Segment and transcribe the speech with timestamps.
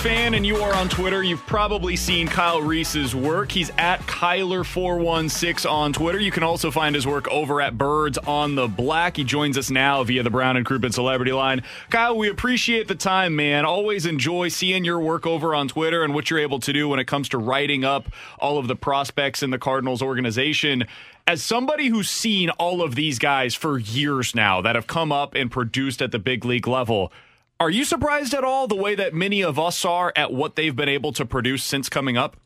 [0.00, 3.52] Fan and you are on Twitter, you've probably seen Kyle Reese's work.
[3.52, 6.18] He's at Kyler416 on Twitter.
[6.18, 9.18] You can also find his work over at Birds on the Black.
[9.18, 11.62] He joins us now via the Brown and Crouppen Celebrity Line.
[11.90, 13.66] Kyle, we appreciate the time, man.
[13.66, 16.98] Always enjoy seeing your work over on Twitter and what you're able to do when
[16.98, 20.86] it comes to writing up all of the prospects in the Cardinals organization
[21.26, 25.34] as somebody who's seen all of these guys for years now that have come up
[25.34, 27.12] and produced at the big league level,
[27.60, 30.74] are you surprised at all the way that many of us are at what they've
[30.74, 32.38] been able to produce since coming up?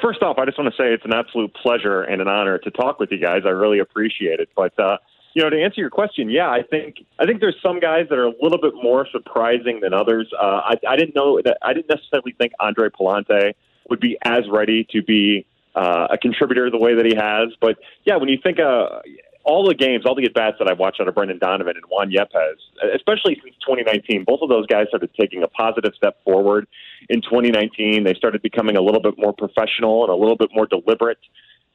[0.00, 2.70] First off, I just want to say it's an absolute pleasure and an honor to
[2.70, 3.42] talk with you guys.
[3.44, 4.48] I really appreciate it.
[4.54, 4.98] But uh,
[5.34, 8.18] you know, to answer your question, yeah, I think I think there's some guys that
[8.18, 10.32] are a little bit more surprising than others.
[10.32, 13.54] Uh, I, I didn't know that I didn't necessarily think Andre Pallante
[13.90, 17.48] would be as ready to be uh, a contributor the way that he has.
[17.60, 19.00] But yeah, when you think uh,
[19.44, 21.84] all the games, all the at bats that I've watched out of Brendan Donovan and
[21.88, 22.56] Juan Yepez,
[22.94, 26.66] especially since 2019, both of those guys started taking a positive step forward.
[27.08, 30.66] In 2019, they started becoming a little bit more professional and a little bit more
[30.66, 31.18] deliberate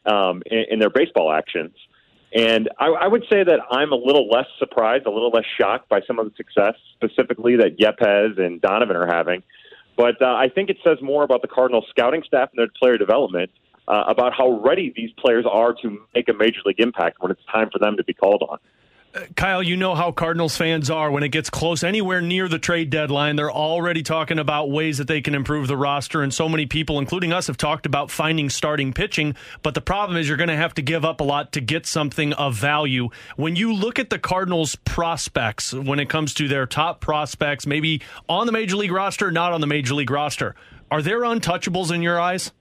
[0.06, 1.74] um, in, in their baseball actions.
[2.34, 5.90] And I, I would say that I'm a little less surprised, a little less shocked
[5.90, 9.42] by some of the success, specifically that Yepes and Donovan are having.
[9.98, 12.98] But uh, I think it says more about the Cardinals scouting staff and their player
[12.98, 13.52] development
[13.88, 17.44] uh, about how ready these players are to make a major league impact when it's
[17.52, 18.60] time for them to be called on.
[19.16, 22.60] Uh, Kyle, you know how Cardinals fans are when it gets close anywhere near the
[22.60, 23.38] trade deadline.
[23.38, 27.00] They're already talking about ways that they can improve the roster, and so many people,
[27.00, 29.36] including us, have talked about finding starting pitching.
[29.64, 31.86] But the problem is you're going to have to give up a lot to get
[31.86, 33.10] something of value.
[33.38, 38.02] When you look at the Cardinals' prospects, when it comes to their top prospects, maybe
[38.28, 40.56] on the major league roster, not on the major league roster,
[40.92, 42.52] are there untouchables in your eyes?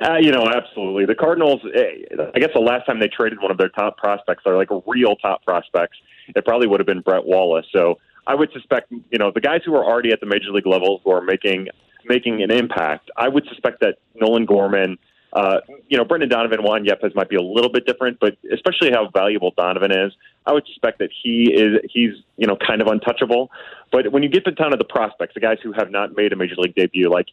[0.00, 1.06] Uh, you know, absolutely.
[1.06, 4.42] The Cardinals, eh, I guess the last time they traded one of their top prospects,
[4.44, 5.96] or like real top prospects,
[6.34, 7.66] it probably would have been Brett Wallace.
[7.72, 10.66] So I would suspect, you know, the guys who are already at the major league
[10.66, 11.68] level who are making
[12.04, 14.96] making an impact, I would suspect that Nolan Gorman,
[15.32, 15.58] uh,
[15.88, 19.08] you know, Brendan Donovan, Juan Yepez might be a little bit different, but especially how
[19.12, 20.12] valuable Donovan is,
[20.46, 23.50] I would suspect that he is he's you know kind of untouchable.
[23.90, 26.32] But when you get to down to the prospects, the guys who have not made
[26.32, 27.28] a major league debut, like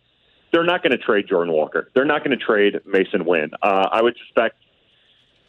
[0.53, 1.89] they're not going to trade Jordan Walker.
[1.95, 3.51] They're not going to trade Masyn Winn.
[3.61, 4.55] Uh, I would suspect,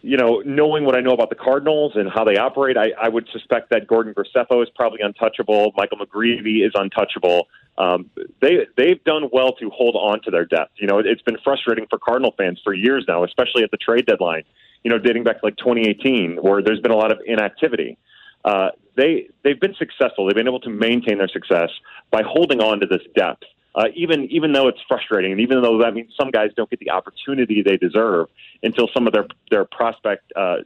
[0.01, 3.11] you know, knowing what I know about the Cardinals and how they operate, I, I
[3.11, 5.73] would suspect that Gordon Graceffo is probably untouchable.
[5.77, 7.49] Michael McGreevy is untouchable.
[7.77, 8.11] Um,
[8.41, 10.73] they they've done well to hold on to their depth.
[10.77, 14.07] You know, it's been frustrating for Cardinal fans for years now, especially at the trade
[14.07, 14.45] deadline.
[14.85, 17.99] You know, dating back to like 2018, where there's been a lot of inactivity.
[18.45, 20.27] Uh, they they've been successful.
[20.27, 21.71] They've been able to maintain their success
[22.11, 23.45] by holding on to this depth
[23.75, 26.81] uh, even even though it's frustrating, and even though that means some guys don't get
[26.81, 28.29] the opportunity they deserve
[28.63, 30.57] until some of their their prospect uh,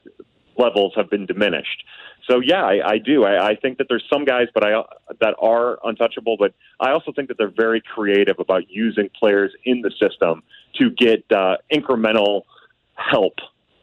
[0.56, 1.84] levels have been diminished.
[2.28, 3.24] So yeah, I, I do.
[3.24, 4.82] I, I think that there's some guys, but I
[5.20, 6.36] that are untouchable.
[6.38, 10.42] But I also think that they're very creative about using players in the system
[10.74, 12.42] to get uh, incremental
[12.94, 13.34] help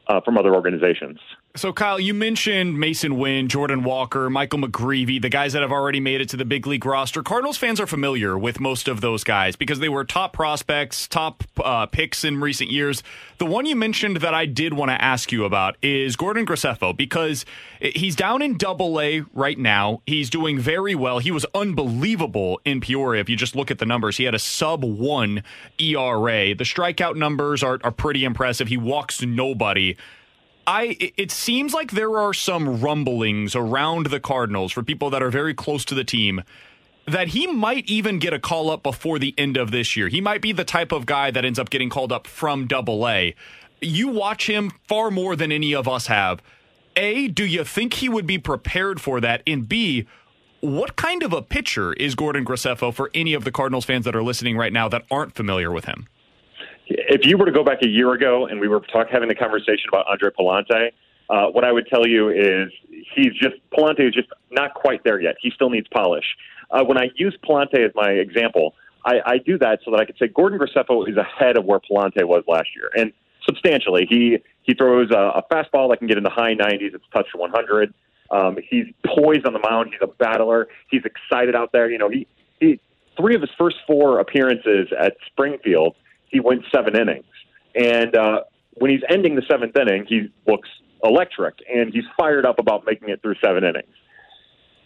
[0.07, 1.19] uh, from other organizations.
[1.57, 6.01] So, Kyle, you mentioned Masyn Winn, Jordan Walker, Michael McGreevy, the guys that have already
[6.01, 7.23] made it to the big league roster.
[7.23, 11.45] Cardinals fans are familiar with most of those guys because they were top prospects, top
[11.63, 13.03] uh, picks in recent years.
[13.37, 16.95] The one you mentioned that I did want to ask you about is Gordon Graceffo
[16.95, 17.45] because
[17.79, 20.01] he's down in double A right now.
[20.05, 21.19] He's doing very well.
[21.19, 23.21] He was unbelievable in Peoria.
[23.21, 25.41] If you just look at the numbers, he had a sub one
[25.79, 26.53] ERA.
[26.53, 28.67] The strikeout numbers are, are pretty impressive.
[28.67, 29.95] He walks nobody.
[30.67, 35.29] I it seems like there are some rumblings around the Cardinals for people that are
[35.29, 36.43] very close to the team
[37.07, 40.07] that he might even get a call up before the end of this year.
[40.07, 43.07] He might be the type of guy that ends up getting called up from double
[43.07, 43.35] A.
[43.79, 46.41] You watch him far more than any of us have.
[46.95, 49.43] A, do you think he would be prepared for that?
[49.45, 50.07] And B,
[50.61, 54.15] what kind of a pitcher is Gordon Graceffo for any of the Cardinals fans that
[54.15, 56.07] are listening right now that aren't familiar with him?
[56.87, 59.35] If you were to go back a year ago and we were talk, having a
[59.35, 60.91] conversation about Andre Pallante,
[61.29, 62.71] uh, what I would tell you is
[63.15, 65.35] he's just Pallante is just not quite there yet.
[65.41, 66.25] He still needs polish.
[66.69, 70.05] Uh, when I use Pallante as my example, I, I do that so that I
[70.05, 73.11] could say Gordon Graceffo is ahead of where Pallante was last year, and
[73.45, 74.05] substantially.
[74.09, 76.95] He he throws a, a fastball that can get in the high 90s.
[76.95, 77.93] It's touched 100.
[78.31, 79.91] Um, he's poised on the mound.
[79.91, 80.67] He's a battler.
[80.89, 81.89] He's excited out there.
[81.89, 82.27] You know, he
[82.59, 82.79] he
[83.17, 85.95] three of his first four appearances at Springfield,
[86.35, 87.25] he went seven innings,
[87.73, 88.41] and uh,
[88.73, 90.67] when he's ending the seventh inning, he looks
[91.03, 93.87] electric, and he's fired up about making it through seven innings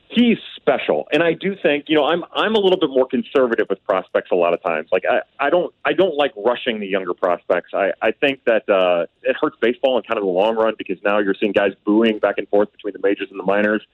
[0.09, 1.07] he's special.
[1.11, 4.29] And I do think, you know, I'm I'm a little bit more conservative with prospects
[4.31, 4.89] a lot of times.
[4.91, 7.71] Like I, I don't I don't like rushing the younger prospects.
[7.73, 10.97] I, I think that uh it hurts baseball in kind of the long run because
[11.03, 13.85] now you're seeing guys booing back and forth between the majors and the minors,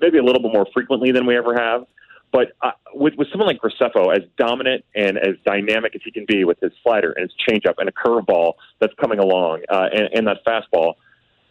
[0.00, 1.86] maybe a little bit more frequently than we ever have.
[2.32, 6.24] But uh, with with someone like Graceffo, as dominant and as dynamic as he can
[6.26, 10.08] be with his slider and his changeup and a curveball that's coming along uh, and,
[10.14, 10.94] and that fastball,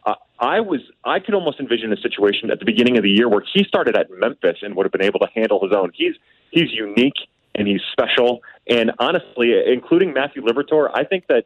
[0.06, 3.30] uh, I was I could almost envision a situation at the beginning of the year
[3.30, 5.92] where he started at Memphis and would have been able to handle his own.
[5.94, 6.16] He's
[6.50, 7.18] he's unique
[7.54, 8.42] and he's special.
[8.68, 11.45] And honestly, including Matthew Liberatore, I think that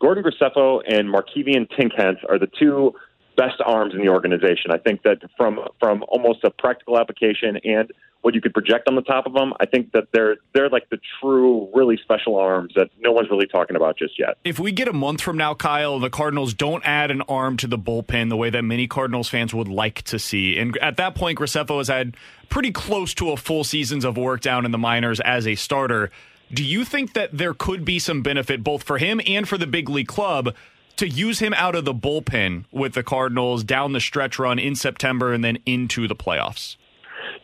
[0.00, 2.94] Gordon Graceffo and Markevian Tink Hence are the two
[3.36, 4.70] best arms in the organization.
[4.70, 7.92] I think that from from almost a practical application and
[8.22, 10.88] what you could project on the top of them, I think that they're they're like
[10.90, 14.38] the true, really special arms that no one's really talking about just yet.
[14.44, 17.66] If we get a month from now, Kyle, the Cardinals don't add an arm to
[17.66, 21.14] the bullpen the way that many Cardinals fans would like to see, and at that
[21.14, 22.16] point, Graceffo has had
[22.48, 26.10] pretty close to a full seasons of work down in the minors as a starter.
[26.52, 29.66] Do you think that there could be some benefit both for him and for the
[29.66, 30.54] big league club?
[30.96, 34.74] To use him out of the bullpen with the Cardinals down the stretch run in
[34.74, 36.76] September and then into the playoffs?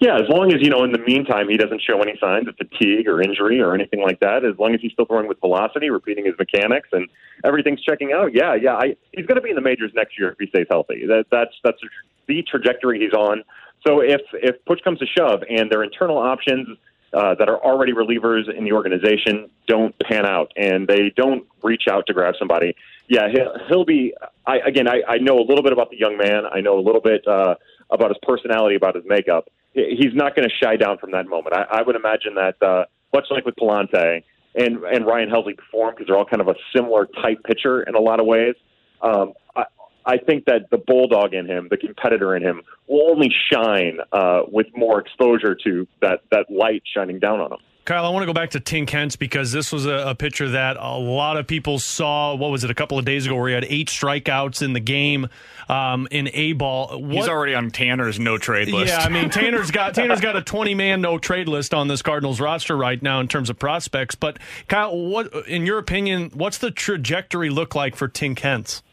[0.00, 2.56] Yeah, as long as you know in the meantime he doesn't show any signs of
[2.56, 4.44] fatigue or injury or anything like that.
[4.44, 7.08] As long as he's still throwing with velocity, repeating his mechanics, and
[7.44, 8.34] everything's checking out.
[8.34, 10.66] Yeah, yeah, I, he's going to be in the majors next year if he stays
[10.70, 11.06] healthy.
[11.06, 11.78] That, that's that's
[12.26, 13.44] the trajectory he's on.
[13.86, 16.78] So if if push comes to shove and their internal options
[17.12, 21.84] uh, that are already relievers in the organization don't pan out and they don't reach
[21.90, 22.74] out to grab somebody,
[23.08, 24.14] yeah, he'll, he'll be.
[24.46, 26.44] I, again, I, I know a little bit about the young man.
[26.50, 27.54] I know a little bit uh,
[27.90, 29.48] about his personality, about his makeup.
[29.74, 31.54] He's not going to shy down from that moment.
[31.54, 32.84] I, I would imagine that uh,
[33.14, 34.22] much like with Pallante
[34.54, 37.94] and and Ryan Helsley him, because they're all kind of a similar type pitcher in
[37.94, 38.54] a lot of ways.
[39.00, 39.64] Um, I,
[40.04, 44.42] I think that the bulldog in him, the competitor in him, will only shine uh,
[44.50, 47.58] with more exposure to that that light shining down on him.
[47.84, 50.50] Kyle, I want to go back to Tink Hence because this was a, a, pitcher
[50.50, 52.32] that a lot of people saw.
[52.36, 54.80] What was it, a couple of days ago, where he had eight strikeouts in the
[54.80, 55.28] game
[55.68, 57.04] um, in A ball.
[57.10, 58.92] He's already on Tanner's no trade list.
[58.92, 62.02] Yeah, I mean Tanner's got Tanner's got a twenty man no trade list on this
[62.02, 64.14] Cardinals roster right now in terms of prospects.
[64.14, 64.38] But
[64.68, 68.84] Kyle, what in your opinion, what's the trajectory look like for Tink Hence?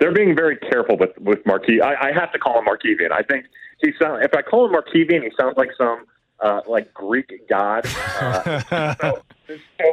[0.00, 1.82] They're being very careful with with Marquis.
[1.82, 3.12] I, I have to call him Markevian.
[3.12, 3.44] I think
[3.82, 4.24] he sound.
[4.24, 6.06] If I call him Markevian, he sounds like some
[6.40, 7.86] uh, like Greek god.
[8.20, 8.60] Uh,
[8.98, 9.84] so, so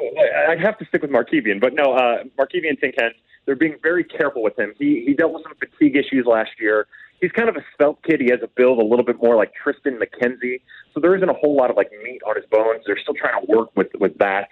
[0.47, 3.15] I have to stick with Markevian, but no, uh, Markevian Tink Hence,
[3.45, 4.73] they're being very careful with him.
[4.79, 6.87] He he dealt with some fatigue issues last year.
[7.21, 8.19] He's kind of a svelte kid.
[8.19, 10.61] He has a build a little bit more like Triston McKenzie,
[10.93, 12.83] so there isn't a whole lot of like meat on his bones.
[12.85, 14.49] They're still trying to work with with that,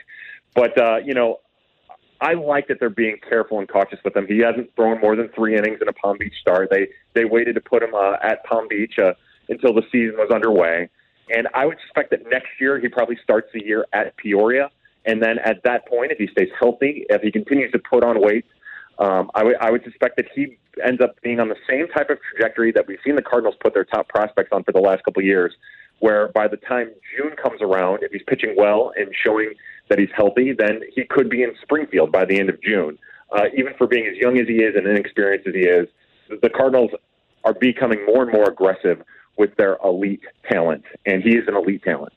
[0.55, 1.39] but uh, you know.
[2.23, 4.27] I like that they're being careful and cautious with him.
[4.27, 6.69] He hasn't thrown more than three innings in a Palm Beach start.
[6.69, 9.13] They they waited to put him uh, at Palm Beach uh,
[9.49, 10.87] until the season was underway.
[11.29, 14.69] And I would suspect that next year he probably starts the year at Peoria.
[15.05, 18.21] And then at that point, if he stays healthy, if he continues to put on
[18.21, 18.45] weight,
[18.99, 22.09] um, I, w- I would suspect that he ends up being on the same type
[22.09, 25.03] of trajectory that we've seen the Cardinals put their top prospects on for the last
[25.03, 25.53] couple of years,
[25.99, 29.53] where by the time June comes around, if he's pitching well and showing
[29.89, 32.97] that he's healthy, then he could be in Springfield by the end of June.
[33.31, 35.87] Uh, even for being as young as he is and inexperienced as he is,
[36.41, 36.91] the Cardinals
[37.43, 39.01] are becoming more and more aggressive
[39.37, 42.13] with their elite talent, and he is an elite talent.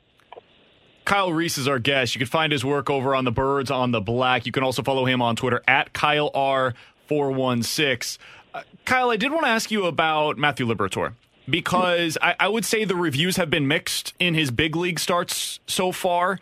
[1.05, 2.15] Kyle Reese is our guest.
[2.15, 4.47] You can find his work over on the Birds on the Black.
[4.47, 8.19] You can also follow him on Twitter at Kyle R416.
[8.55, 11.13] Uh, Kyle, I did want to ask you about Matthew Liberatore
[11.49, 15.61] because I, I would say the reviews have been mixed in his big league starts
[15.67, 16.41] so far.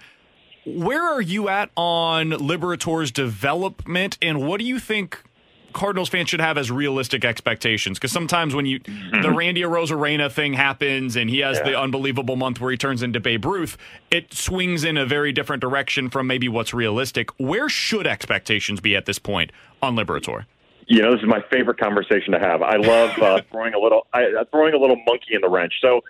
[0.64, 5.22] Where are you at on Liberatore's development, and what do you think
[5.72, 7.98] Cardinals fans should have as realistic expectations?
[7.98, 9.22] Because sometimes when you mm-hmm.
[9.22, 11.70] the Randy Arozarena thing happens and he has yeah.
[11.70, 13.76] the unbelievable month where he turns into Babe Ruth,
[14.10, 17.30] it swings in a very different direction from maybe what's realistic.
[17.38, 19.52] Where should expectations be at this point
[19.82, 20.44] on Liberatore?
[20.86, 22.62] You know, this is my favorite conversation to have.
[22.62, 25.74] I love uh, throwing a little I, uh, throwing a little monkey in the wrench.
[25.80, 26.02] So,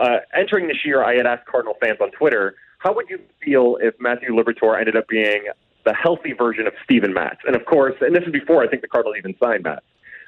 [0.00, 3.76] uh, entering this year, I had asked Cardinal fans on Twitter, how would you feel
[3.80, 5.44] if Matthew Liberatore ended up being
[5.84, 7.38] the healthy version of Steven Matz.
[7.46, 9.84] And of course, and this is before I think the Cardinals even signed Matz.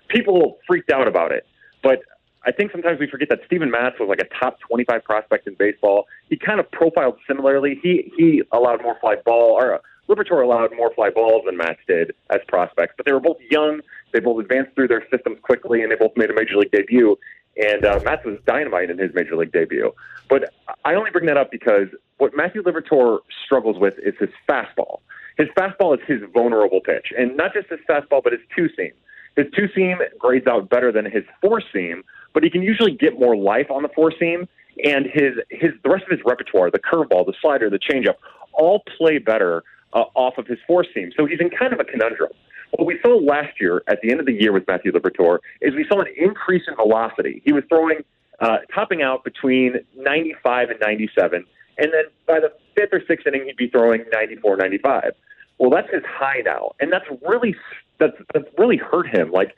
[0.09, 1.47] People freaked out about it,
[1.83, 2.03] but
[2.45, 5.55] I think sometimes we forget that Steven Matz was like a top 25 prospect in
[5.55, 6.07] baseball.
[6.29, 7.79] He kind of profiled similarly.
[7.83, 9.79] He he allowed more fly ball, or uh,
[10.09, 12.95] Liberatore allowed more fly balls than Matz did as prospects.
[12.97, 13.81] But they were both young.
[14.13, 17.17] They both advanced through their systems quickly, and they both made a major league debut.
[17.57, 19.93] And uh, Matz was dynamite in his major league debut.
[20.29, 20.53] But
[20.85, 25.01] I only bring that up because what Matthew Liberatore struggles with is his fastball.
[25.39, 28.93] His fastball is his vulnerable pitch, and not just his fastball, but his two seam.
[29.37, 32.03] His two seam grades out better than his four seam,
[32.35, 34.49] but he can usually get more life on the four seam.
[34.85, 38.17] And his his the rest of his repertoire, the curveball, the slider, the changeup,
[38.53, 39.63] all play better
[39.93, 41.11] uh, off of his four seam.
[41.17, 42.31] So he's in kind of a conundrum.
[42.73, 45.75] What we saw last year at the end of the year with Matthew Liberatore is
[45.75, 47.43] we saw an increase in velocity.
[47.45, 47.99] He was throwing,
[48.41, 51.45] uh, topping out between 95 and 97,
[51.79, 55.13] and then by the fifth or sixth inning, he'd be throwing 94, 95.
[55.59, 57.55] Well, that's his high now, and that's really
[57.99, 59.31] that's that's really hurt him.
[59.31, 59.55] Like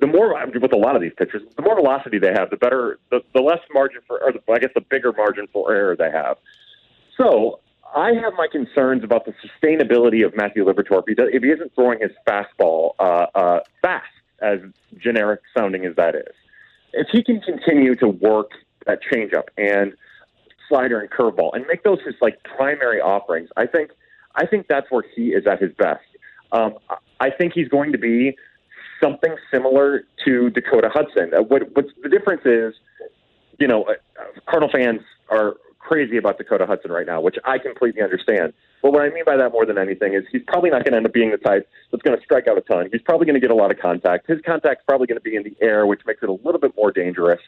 [0.00, 2.98] the more with a lot of these pitchers, the more velocity they have, the better,
[3.10, 6.10] the, the less margin for, or the, I guess the bigger margin for error they
[6.10, 6.38] have.
[7.16, 7.60] So
[7.94, 11.74] I have my concerns about the sustainability of Matthew Liberatore if he, if he isn't
[11.74, 14.06] throwing his fastball uh, uh, fast,
[14.40, 14.58] as
[14.98, 16.34] generic sounding as that is.
[16.92, 18.50] If he can continue to work
[18.86, 19.94] that changeup and
[20.68, 23.90] slider and curveball and make those his like primary offerings, I think
[24.34, 26.04] I think that's where he is at his best.
[26.52, 26.74] Um,
[27.20, 28.36] I think he's going to be
[29.02, 31.32] something similar to Dakota Hudson.
[31.34, 32.74] Uh, what what's the difference is,
[33.58, 33.94] you know, uh,
[34.48, 38.52] Cardinal fans are crazy about Dakota Hudson right now, which I completely understand.
[38.82, 40.96] But what I mean by that more than anything is he's probably not going to
[40.98, 42.88] end up being the type that's going to strike out a ton.
[42.90, 44.28] He's probably going to get a lot of contact.
[44.28, 46.72] His contact's probably going to be in the air, which makes it a little bit
[46.76, 47.40] more dangerous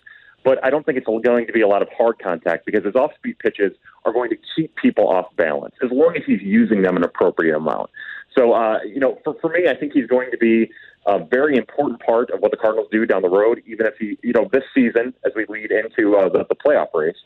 [0.44, 2.94] but I don't think it's going to be a lot of hard contact because his
[2.94, 3.72] off-speed pitches
[4.04, 7.56] are going to keep people off balance as long as he's using them an appropriate
[7.56, 7.90] amount.
[8.36, 10.70] So, uh, you know, for, for me, I think he's going to be
[11.06, 14.18] a very important part of what the Cardinals do down the road, even if he,
[14.22, 17.16] you know, this season as we lead into uh, the, the playoff race,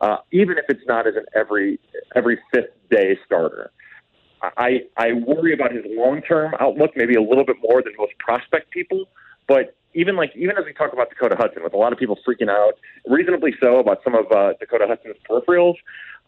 [0.00, 1.80] uh, even if it's not as an every
[2.14, 3.70] every fifth day starter.
[4.40, 8.12] I I worry about his long term outlook, maybe a little bit more than most
[8.18, 9.06] prospect people,
[9.48, 12.18] but even like even as we talk about Dakota Hudson, with a lot of people
[12.26, 12.74] freaking out,
[13.06, 15.74] reasonably so, about some of uh, Dakota Hudson's peripherals,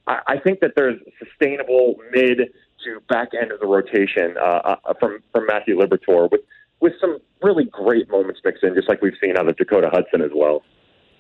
[0.07, 2.51] I, I think that there's sustainable mid
[2.85, 6.41] to back end of the rotation uh, uh, from from Matthew Liberatore with
[6.81, 10.23] with some really great moments mixed in, just like we've seen out of Dakota Hudson
[10.23, 10.63] as well.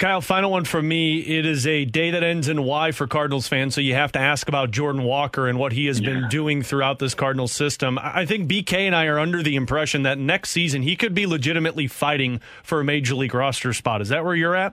[0.00, 1.18] Kyle, final one from me.
[1.18, 4.18] It is a day that ends in Y for Cardinals fans, so you have to
[4.18, 6.08] ask about Jordan Walker and what he has yeah.
[6.08, 7.98] been doing throughout this Cardinals system.
[8.02, 11.26] I think BK and I are under the impression that next season he could be
[11.26, 14.00] legitimately fighting for a major league roster spot.
[14.00, 14.72] Is that where you're at?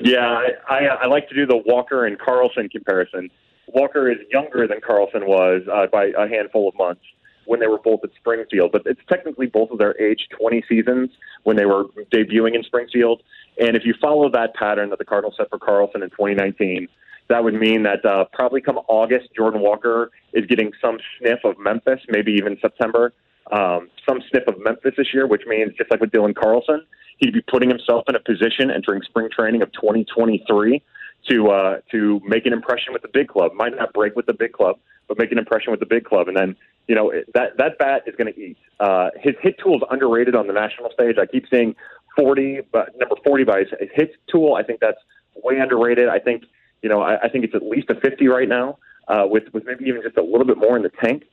[0.00, 3.30] Yeah, I, I, I like to do the Walker and Carlson comparison.
[3.68, 7.02] Walker is younger than Carlson was uh, by a handful of months
[7.44, 11.10] when they were both at Springfield, but it's technically both of their age 20 seasons
[11.44, 13.22] when they were debuting in Springfield.
[13.58, 16.88] And if you follow that pattern that the Cardinals set for Carlson in 2019,
[17.28, 21.58] that would mean that uh, probably come August, Jordan Walker is getting some sniff of
[21.58, 23.12] Memphis, maybe even September,
[23.52, 26.82] um, some sniff of Memphis this year, which means just like with Dylan Carlson,
[27.18, 30.82] he'd be putting himself in a position entering spring training of 2023
[31.28, 33.52] to uh, to make an impression with the big club.
[33.54, 36.28] Might not break with the big club, but make an impression with the big club.
[36.28, 38.56] And then you know that that bat is going to eat.
[38.80, 41.16] Uh, his hit tool is underrated on the national stage.
[41.20, 41.74] I keep saying
[42.18, 44.54] 40, but number 40 by his hit tool.
[44.54, 44.98] I think that's
[45.36, 46.08] way underrated.
[46.08, 46.44] I think
[46.82, 49.64] you know I, I think it's at least a 50 right now, uh, with with
[49.64, 51.24] maybe even just a little bit more in the tank.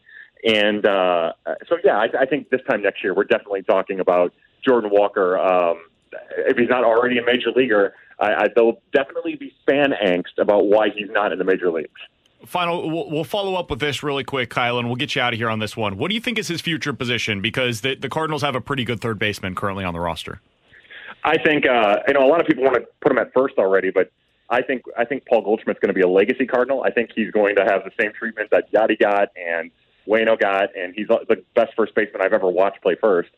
[0.45, 1.33] And uh,
[1.67, 5.37] so yeah, I, I think this time next year we're definitely talking about Jordan Walker.
[5.37, 5.81] Um,
[6.37, 10.67] if he's not already a major leaguer, I, I, there'll definitely be fan angst about
[10.67, 11.89] why he's not in the major leagues.
[12.45, 15.33] Final, we'll, we'll, follow up with this really quick, Kyle, and we'll get you out
[15.33, 15.97] of here on this one.
[15.97, 17.41] What do you think is his future position?
[17.41, 20.41] Because the, the Cardinals have a pretty good third baseman currently on the roster.
[21.25, 23.55] I think uh, you know a lot of people want to put him at first
[23.57, 24.11] already, but
[24.49, 26.83] I think I think Paul Goldschmidt's going to be a legacy Cardinal.
[26.83, 29.71] I think he's going to have the same treatment that Yadi got and
[30.07, 33.29] Waino got, and he's the best first baseman I've ever watched play first.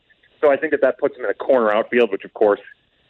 [0.42, 2.60] So I think that that puts him in a corner outfield, which of course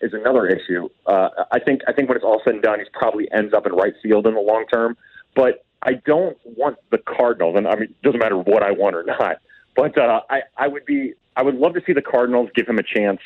[0.00, 0.88] is another issue.
[1.06, 3.66] Uh, I think I think when it's all said and done, he probably ends up
[3.66, 4.96] in right field in the long term.
[5.34, 8.94] But I don't want the Cardinals, and I mean, it doesn't matter what I want
[8.94, 9.38] or not.
[9.74, 12.78] But uh, I I would be I would love to see the Cardinals give him
[12.78, 13.20] a chance,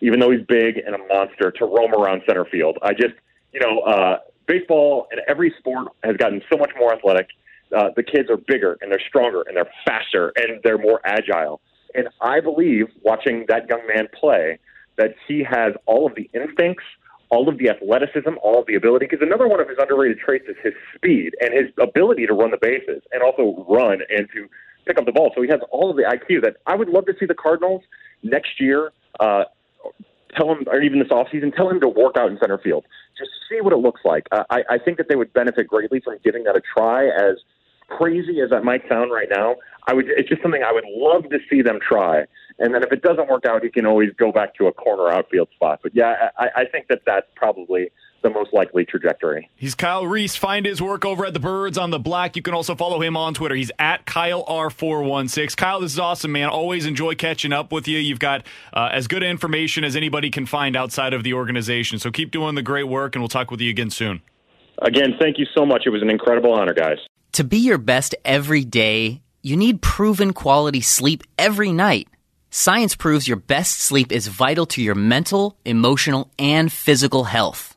[0.00, 2.78] even though he's big and a monster, to roam around center field.
[2.82, 3.14] I just,
[3.52, 7.28] you know, uh, baseball and every sport has gotten so much more athletic.
[7.76, 11.60] Uh, the kids are bigger and they're stronger and they're faster and they're more agile.
[11.94, 14.58] And I believe, watching that young man play,
[14.96, 16.84] that he has all of the instincts,
[17.30, 19.06] all of the athleticism, all of the ability.
[19.08, 22.50] Because another one of his underrated traits is his speed and his ability to run
[22.50, 24.48] the bases and also run and to
[24.86, 25.32] pick up the ball.
[25.34, 27.82] So he has all of the IQ that I would love to see the Cardinals
[28.22, 28.92] next year.
[29.20, 29.44] Uh,
[30.36, 32.84] tell him, or even this offseason, tell him to work out in center field.
[33.16, 34.26] Just see what it looks like.
[34.32, 37.06] I, I think that they would benefit greatly from giving that a try.
[37.06, 37.36] As
[37.88, 39.56] crazy as that might sound right now,
[39.86, 40.06] I would.
[40.08, 42.24] It's just something I would love to see them try.
[42.58, 45.08] And then if it doesn't work out, he can always go back to a corner
[45.08, 45.80] outfield spot.
[45.82, 47.90] But yeah, I, I think that that's probably
[48.22, 49.48] the most likely trajectory.
[49.56, 50.36] He's Kyle Reese.
[50.36, 52.36] Find his work over at the Birds on the Black.
[52.36, 53.54] You can also follow him on Twitter.
[53.54, 55.56] He's at Kyle R416.
[55.56, 56.48] Kyle, this is awesome, man.
[56.48, 57.98] Always enjoy catching up with you.
[57.98, 61.98] You've got uh, as good information as anybody can find outside of the organization.
[61.98, 64.22] So keep doing the great work, and we'll talk with you again soon.
[64.80, 65.82] Again, thank you so much.
[65.86, 66.98] It was an incredible honor, guys.
[67.32, 72.08] To be your best every day, you need proven quality sleep every night.
[72.50, 77.76] Science proves your best sleep is vital to your mental, emotional, and physical health.